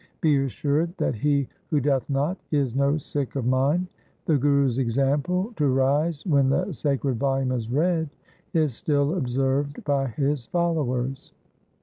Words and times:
Be 0.19 0.43
assured 0.43 0.97
that 0.97 1.13
he 1.13 1.47
who 1.69 1.79
doth 1.79 2.09
not, 2.09 2.39
is 2.49 2.73
no 2.75 2.97
Sikh 2.97 3.35
of 3.35 3.45
mine.' 3.45 3.87
The 4.25 4.35
Guru's 4.35 4.79
example 4.79 5.53
to 5.57 5.67
rise 5.67 6.25
when 6.25 6.49
the 6.49 6.71
sacred 6.73 7.17
volume 7.19 7.51
is 7.51 7.69
read 7.69 8.09
is 8.51 8.73
still 8.73 9.13
observed 9.15 9.83
by 9.83 10.07
his 10.07 10.47
followers. 10.47 11.33